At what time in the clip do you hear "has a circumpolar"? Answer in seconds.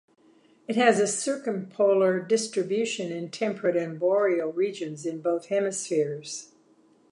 0.77-2.21